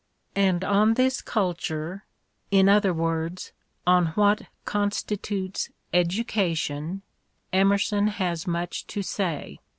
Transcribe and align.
And 0.35 0.63
on 0.63 0.95
this 0.95 1.21
culture— 1.21 2.05
in 2.59 2.67
other 2.67 2.91
words, 2.91 3.51
on 3.85 4.07
what 4.17 4.41
constitutes 4.65 5.69
education— 5.93 7.03
Emerson 7.53 8.07
has 8.07 8.47
much 8.47 8.87
to 8.87 9.03
say. 9.03 9.59